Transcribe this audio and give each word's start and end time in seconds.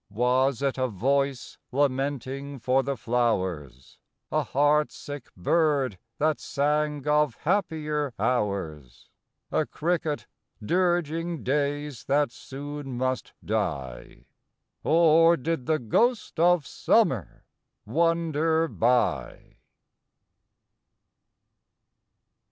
Was 0.09 0.63
it 0.63 0.79
a 0.79 0.87
voice 0.87 1.59
lamenting 1.71 2.57
for 2.59 2.81
the 2.81 2.97
flowers? 2.97 3.99
A 4.31 4.41
heart 4.41 4.91
sick 4.91 5.29
bird, 5.37 5.99
that 6.17 6.39
sang 6.39 7.07
of 7.07 7.35
happier 7.35 8.11
hours? 8.17 9.11
A 9.51 9.67
cricket 9.67 10.25
dirging 10.59 11.43
days 11.43 12.05
that 12.05 12.31
soon 12.31 12.97
must 12.97 13.33
die? 13.45 14.25
Or 14.83 15.37
did 15.37 15.67
the 15.67 15.77
ghost 15.77 16.39
of 16.39 16.65
Summer 16.65 17.45
wander 17.85 18.67
by? 18.67 19.57